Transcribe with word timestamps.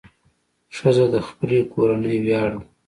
ښځه 0.77 1.05
د 1.13 1.15
خپلې 1.27 1.59
کورنۍ 1.73 2.15
ویاړ 2.25 2.49
ده. 2.59 2.63